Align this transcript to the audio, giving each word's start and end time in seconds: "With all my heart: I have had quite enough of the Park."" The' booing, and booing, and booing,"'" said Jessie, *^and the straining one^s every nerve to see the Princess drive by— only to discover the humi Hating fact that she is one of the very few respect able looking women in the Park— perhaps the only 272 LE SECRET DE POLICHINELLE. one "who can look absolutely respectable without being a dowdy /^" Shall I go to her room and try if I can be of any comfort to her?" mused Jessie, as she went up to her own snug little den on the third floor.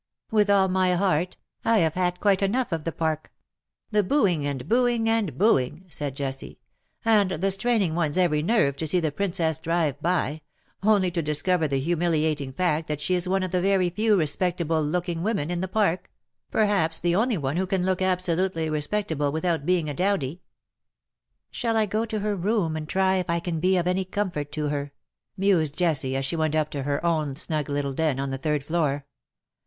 "With 0.31 0.49
all 0.49 0.67
my 0.67 0.95
heart: 0.95 1.37
I 1.63 1.77
have 1.77 1.93
had 1.93 2.19
quite 2.19 2.41
enough 2.41 2.71
of 2.71 2.85
the 2.85 2.91
Park."" 2.91 3.31
The' 3.91 4.01
booing, 4.11 4.47
and 4.47 4.67
booing, 4.67 5.07
and 5.07 5.37
booing,"'" 5.37 5.85
said 5.91 6.15
Jessie, 6.15 6.57
*^and 7.05 7.39
the 7.39 7.51
straining 7.51 7.93
one^s 7.93 8.17
every 8.17 8.41
nerve 8.41 8.75
to 8.77 8.87
see 8.87 8.99
the 8.99 9.11
Princess 9.11 9.59
drive 9.59 10.01
by— 10.01 10.41
only 10.81 11.11
to 11.11 11.21
discover 11.21 11.67
the 11.67 11.79
humi 11.79 12.23
Hating 12.23 12.51
fact 12.53 12.87
that 12.87 12.99
she 12.99 13.13
is 13.13 13.27
one 13.29 13.43
of 13.43 13.51
the 13.51 13.61
very 13.61 13.91
few 13.91 14.17
respect 14.17 14.59
able 14.59 14.81
looking 14.81 15.21
women 15.21 15.51
in 15.51 15.61
the 15.61 15.67
Park— 15.67 16.09
perhaps 16.49 16.99
the 16.99 17.13
only 17.13 17.35
272 17.35 17.37
LE 17.37 17.37
SECRET 17.37 17.37
DE 17.37 17.37
POLICHINELLE. 17.37 17.43
one 17.43 17.57
"who 17.57 17.67
can 17.67 17.85
look 17.85 18.01
absolutely 18.01 18.69
respectable 18.71 19.31
without 19.31 19.67
being 19.67 19.87
a 19.87 19.93
dowdy 19.93 20.35
/^" 20.35 20.39
Shall 21.51 21.77
I 21.77 21.85
go 21.85 22.05
to 22.07 22.21
her 22.21 22.35
room 22.35 22.75
and 22.75 22.89
try 22.89 23.17
if 23.17 23.29
I 23.29 23.39
can 23.39 23.59
be 23.59 23.77
of 23.77 23.85
any 23.85 24.05
comfort 24.05 24.51
to 24.53 24.69
her?" 24.69 24.93
mused 25.37 25.77
Jessie, 25.77 26.15
as 26.15 26.25
she 26.25 26.35
went 26.35 26.55
up 26.55 26.71
to 26.71 26.81
her 26.81 27.05
own 27.05 27.35
snug 27.35 27.69
little 27.69 27.93
den 27.93 28.19
on 28.19 28.31
the 28.31 28.39
third 28.39 28.63
floor. 28.63 29.05